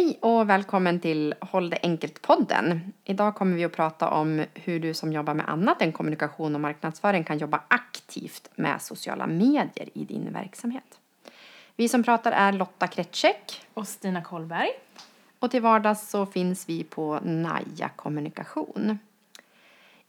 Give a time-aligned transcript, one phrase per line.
[0.00, 2.92] Hej och välkommen till Håll det enkelt-podden.
[3.04, 6.60] Idag kommer vi att prata om hur du som jobbar med annat än kommunikation och
[6.60, 11.00] marknadsföring kan jobba aktivt med sociala medier i din verksamhet.
[11.76, 13.66] Vi som pratar är Lotta Kretschek.
[13.74, 14.68] Och Stina Kollberg.
[15.38, 18.98] Och till vardags så finns vi på Naja Kommunikation.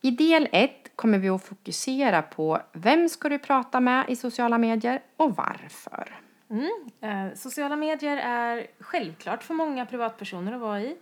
[0.02, 4.58] I del 1 kommer vi att fokusera på vem ska du prata med i sociala
[4.58, 6.22] medier och varför.
[6.52, 6.90] Mm.
[7.02, 10.98] Eh, sociala medier är självklart för många privatpersoner att vara i.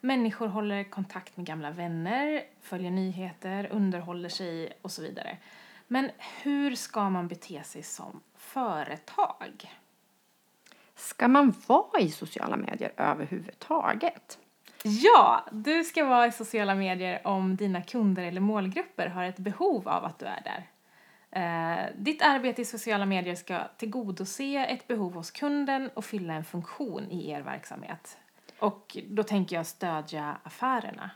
[0.00, 5.36] Människor håller kontakt med gamla vänner, följer nyheter, underhåller sig och så vidare.
[5.88, 6.10] Men
[6.42, 9.72] hur ska man bete sig som företag?
[10.94, 14.38] Ska man vara i sociala medier överhuvudtaget?
[14.82, 19.88] Ja, du ska vara i sociala medier om dina kunder eller målgrupper har ett behov
[19.88, 20.66] av att du är där.
[21.36, 26.44] Eh, ditt arbete i sociala medier ska tillgodose ett behov hos kunden och fylla en
[26.44, 28.18] funktion i er verksamhet.
[28.58, 31.10] Och då tänker jag stödja affärerna.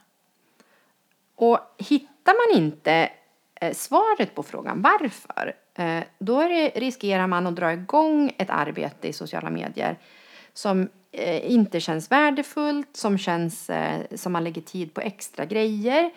[1.34, 3.10] Och hittar man inte
[3.54, 9.08] eh, svaret på frågan varför, eh, då det, riskerar man att dra igång ett arbete
[9.08, 9.98] i sociala medier
[10.52, 16.10] som eh, inte känns värdefullt, som känns eh, som man lägger tid på extra grejer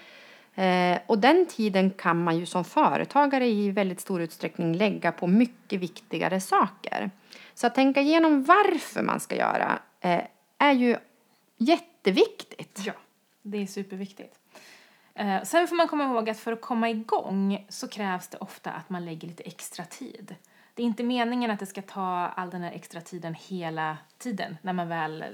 [0.56, 5.28] Eh, och den tiden kan man ju som företagare i väldigt stor utsträckning lägga på
[5.28, 7.12] mycket viktigare saker.
[7.54, 10.22] Så att tänka igenom varför man ska göra eh,
[10.58, 10.98] är ju
[11.58, 12.82] jätteviktigt.
[12.86, 12.94] Ja,
[13.42, 14.40] det är superviktigt.
[15.16, 18.72] Eh, sen får man komma ihåg att för att komma igång så krävs det ofta
[18.72, 20.36] att man lägger lite extra tid.
[20.76, 24.58] Det är inte meningen att det ska ta all den här extra tiden hela tiden
[24.62, 25.26] när, man väl,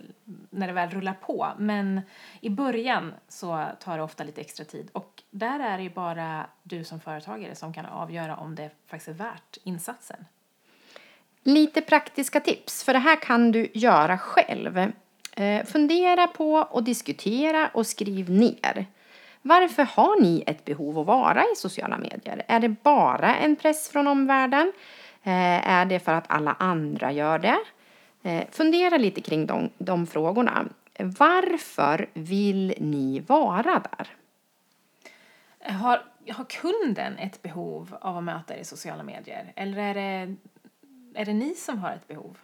[0.49, 1.47] när det väl rullar på.
[1.57, 2.01] Men
[2.41, 4.89] i början så tar det ofta lite extra tid.
[4.91, 9.07] Och där är det ju bara du som företagare som kan avgöra om det faktiskt
[9.07, 10.25] är värt insatsen.
[11.43, 14.91] Lite praktiska tips, för det här kan du göra själv.
[15.35, 18.85] Eh, fundera på och diskutera och skriv ner.
[19.41, 22.43] Varför har ni ett behov att vara i sociala medier?
[22.47, 24.71] Är det bara en press från omvärlden?
[25.23, 27.59] Eh, är det för att alla andra gör det?
[28.23, 30.65] Eh, fundera lite kring de, de frågorna.
[30.99, 34.07] Varför vill ni vara där?
[35.73, 39.53] Har, har kunden ett behov av att möta er i sociala medier?
[39.55, 40.35] Eller är det,
[41.13, 42.37] är det ni som har ett behov?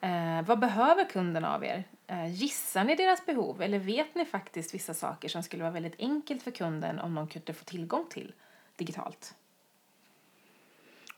[0.00, 1.84] Eh, vad behöver kunden av er?
[2.06, 6.00] Eh, gissar ni deras behov eller vet ni faktiskt vissa saker som skulle vara väldigt
[6.00, 8.32] enkelt för kunden om de kunde få tillgång till
[8.76, 9.34] digitalt?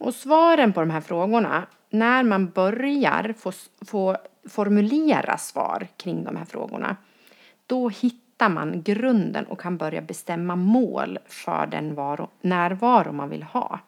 [0.03, 3.53] Och svaren på de här frågorna, när man börjar få,
[3.87, 4.17] få
[4.49, 6.97] formulera svar kring de här frågorna,
[7.67, 13.43] då hittar man grunden och kan börja bestämma mål för den varo, närvaro man vill
[13.43, 13.81] ha.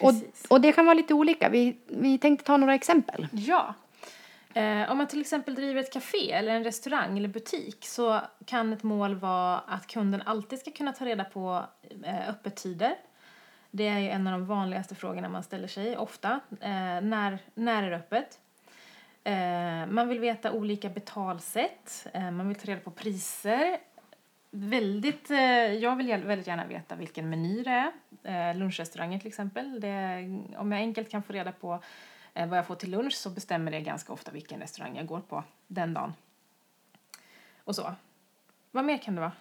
[0.00, 0.12] Och,
[0.48, 1.48] och det kan vara lite olika.
[1.48, 3.26] Vi, vi tänkte ta några exempel.
[3.32, 3.74] Ja.
[4.54, 8.72] Eh, om man till exempel driver ett café eller en restaurang eller butik så kan
[8.72, 11.64] ett mål vara att kunden alltid ska kunna ta reda på
[12.04, 12.94] eh, öppettider
[13.76, 16.40] det är ju en av de vanligaste frågorna man ställer sig ofta.
[16.60, 18.40] Eh, när, när är det öppet?
[19.24, 22.06] Eh, man vill veta olika betalsätt.
[22.12, 23.78] Eh, man vill ta reda på priser.
[24.50, 25.38] Väldigt, eh,
[25.72, 27.90] jag vill väldigt gärna veta vilken meny det
[28.22, 28.50] är.
[28.50, 29.80] Eh, lunchrestauranger till exempel.
[29.80, 30.18] Det,
[30.56, 31.82] om jag enkelt kan få reda på
[32.34, 35.20] eh, vad jag får till lunch så bestämmer det ganska ofta vilken restaurang jag går
[35.20, 36.14] på den dagen.
[37.64, 37.94] Och så.
[38.70, 39.32] Vad mer kan det vara?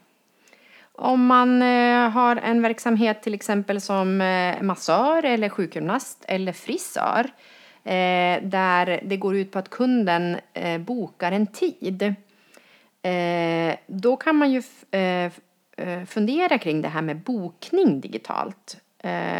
[0.96, 7.30] Om man eh, har en verksamhet till exempel som eh, massör eller sjukgymnast eller frisör
[7.84, 10.38] eh, där det går ut på att kunden
[10.80, 12.16] bokar en tid
[13.88, 14.62] då kan man ju
[16.08, 18.78] fundera kring det här med bokning digitalt.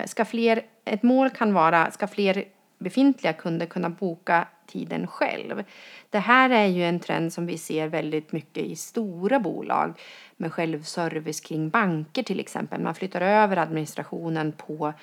[0.06, 2.44] Ska fler, ett mål kan vara, ska fler
[2.84, 5.64] befintliga kunder kunna boka tiden själv.
[6.10, 10.00] Det här är ju en trend som vi ser väldigt mycket i stora bolag
[10.38, 12.82] med självservice kring banker till exempel.
[12.82, 14.94] Man flyttar över administrationen på,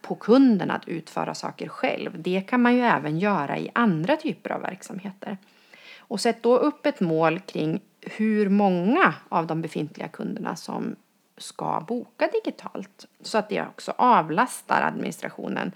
[0.00, 2.22] på kunden att utföra saker själv.
[2.22, 5.36] Det kan man ju även göra i andra typer av verksamheter.
[5.98, 10.96] Och sätt då upp ett mål kring hur många av de befintliga kunderna som
[11.36, 15.72] ska boka digitalt så att det också avlastar administrationen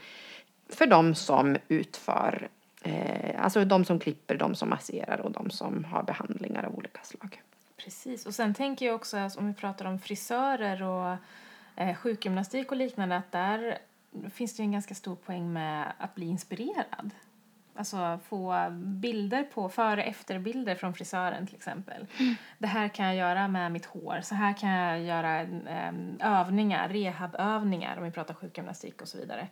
[0.68, 2.48] för de som utför,
[2.82, 7.00] eh, alltså de som klipper, de som masserar och de som har behandlingar av olika
[7.02, 7.42] slag.
[7.76, 11.16] Precis, och sen tänker jag också alltså, om vi pratar om frisörer och
[11.76, 13.78] eh, sjukgymnastik och liknande att där
[14.34, 17.10] finns det ju en ganska stor poäng med att bli inspirerad.
[17.74, 22.06] Alltså få bilder på före och efterbilder från frisören till exempel.
[22.18, 22.34] Mm.
[22.58, 24.20] Det här kan jag göra med mitt hår.
[24.22, 29.48] Så här kan jag göra um, övningar, rehabövningar om vi pratar sjukgymnastik och så vidare.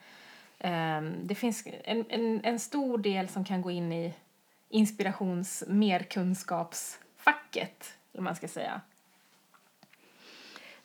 [0.59, 4.15] Ehm, det finns en, en, en stor del som kan gå in i
[4.69, 8.81] inspirations merkunskapsfacket, eller man ska säga.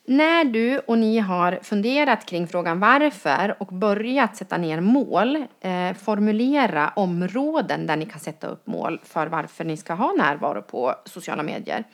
[0.04, 5.92] När du och ni har funderat kring frågan varför och börjat sätta ner mål, eh,
[5.92, 10.94] formulera områden där ni kan sätta upp mål för varför ni ska ha närvaro på
[11.04, 11.84] sociala medier.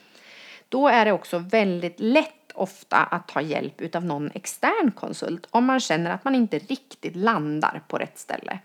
[0.68, 5.64] Då är det också väldigt lätt ofta att ta hjälp av någon extern konsult om
[5.64, 8.58] man känner att man inte riktigt landar på rätt ställe.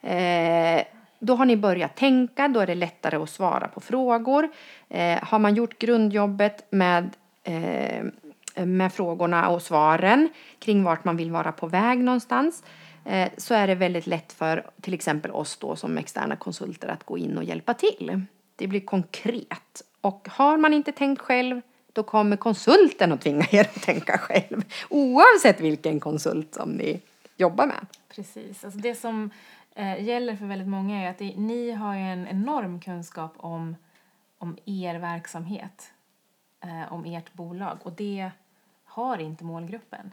[0.00, 0.84] Eh,
[1.18, 4.48] då har ni börjat tänka, då är det lättare att svara på frågor.
[4.88, 7.10] Eh, har man gjort grundjobbet med
[7.42, 8.04] eh,
[8.66, 12.62] med frågorna och svaren kring vart man vill vara på väg någonstans
[13.04, 17.04] eh, så är det väldigt lätt för till exempel oss då som externa konsulter att
[17.04, 18.22] gå in och hjälpa till.
[18.56, 19.82] Det blir konkret.
[20.00, 21.60] Och har man inte tänkt själv
[21.98, 27.00] då kommer konsulten att tvinga er att tänka själv oavsett vilken konsult som ni
[27.36, 27.86] jobbar med.
[28.08, 28.64] Precis.
[28.64, 29.30] Alltså det som
[29.74, 33.76] eh, gäller för väldigt många är att det, ni har en enorm kunskap om,
[34.38, 35.92] om er verksamhet,
[36.60, 38.30] eh, om ert bolag och det
[38.84, 40.12] har inte målgruppen.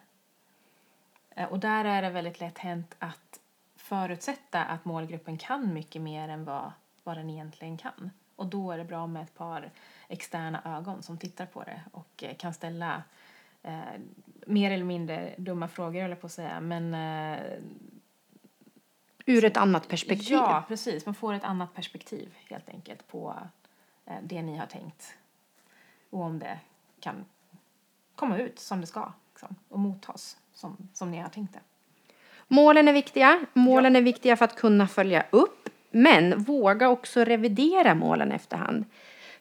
[1.35, 3.39] Eh, och där är det väldigt lätt hänt att
[3.75, 6.71] förutsätta att målgruppen kan mycket mer än vad,
[7.03, 8.11] vad den egentligen kan.
[8.35, 9.71] Och då är det bra med ett par
[10.07, 13.03] externa ögon som tittar på det och eh, kan ställa
[13.63, 13.79] eh,
[14.47, 16.59] mer eller mindre dumma frågor, eller på att säga.
[16.59, 17.43] Men, eh,
[19.25, 20.31] Ur ett annat perspektiv?
[20.31, 21.05] Ja, precis.
[21.05, 23.35] Man får ett annat perspektiv helt enkelt på
[24.05, 25.17] eh, det ni har tänkt.
[26.09, 26.59] Och om det
[26.99, 27.25] kan
[28.15, 31.59] komma ut som det ska liksom, och mottas som, som ni har tänkt det.
[32.47, 33.45] Målen är viktiga.
[33.53, 33.99] Målen ja.
[33.99, 35.64] är viktiga för att kunna följa upp.
[35.95, 38.86] Men våga också revidera målen efterhand.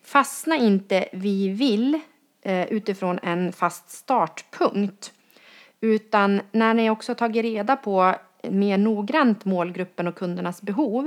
[0.03, 2.01] Fastna inte vi vill
[2.43, 5.13] eh, utifrån en fast startpunkt.
[5.81, 11.07] Utan när ni också tagit reda på mer noggrant målgruppen och kundernas behov.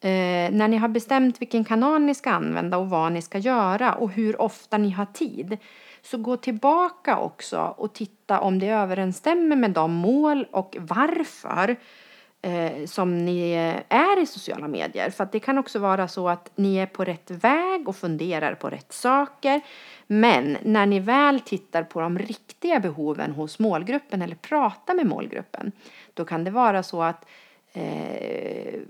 [0.00, 3.94] Eh, när ni har bestämt vilken kanal ni ska använda och vad ni ska göra
[3.94, 5.58] och hur ofta ni har tid
[6.02, 11.76] så gå tillbaka också och titta om det överensstämmer med de mål och varför
[12.46, 13.52] eh, som ni
[13.88, 15.10] är i sociala medier.
[15.10, 18.70] För det kan också vara så att ni är på rätt väg och funderar på
[18.70, 19.60] rätt saker.
[20.06, 25.72] Men när ni väl tittar på de riktiga behoven hos målgruppen eller pratar med målgruppen,
[26.14, 27.26] då kan det vara så att
[27.72, 28.80] Eh,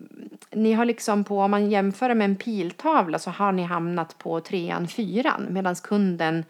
[0.50, 4.40] ni har liksom på, om man jämför med en piltavla så har ni hamnat på
[4.40, 6.44] trean, fyran medan kunden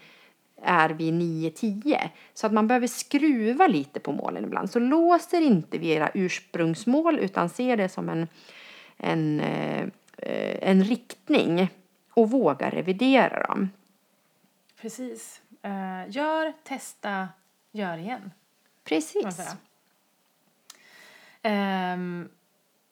[0.62, 2.08] är vid 9-10.
[2.34, 4.70] Så att man behöver skruva lite på målen ibland.
[4.70, 8.28] Så låser inte vid era ursprungsmål utan ser det som en,
[8.96, 9.88] en, eh,
[10.70, 11.68] en riktning
[12.10, 13.70] och våga revidera dem.
[14.80, 15.40] Precis.
[15.64, 17.28] Uh, gör, testa,
[17.72, 18.30] gör igen.
[18.84, 19.56] Precis.
[21.42, 22.28] Um,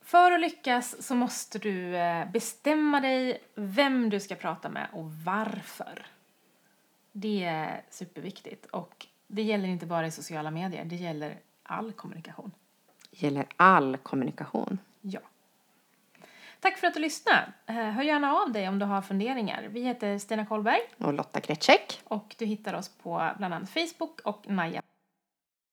[0.04, 5.12] för att lyckas så måste du eh, bestämma dig vem du ska prata med och
[5.12, 6.06] varför.
[7.16, 8.66] Det är superviktigt.
[8.66, 12.50] Och det gäller inte bara i sociala medier, det gäller all kommunikation.
[13.10, 14.78] Gäller all kommunikation.
[15.00, 15.20] Ja.
[16.60, 17.52] Tack för att du lyssnade.
[17.66, 19.68] Eh, hör gärna av dig om du har funderingar.
[19.70, 20.80] Vi heter Stina Kollberg.
[20.98, 22.00] Och Lotta Gretschek.
[22.04, 24.82] Och du hittar oss på bland annat Facebook och Naja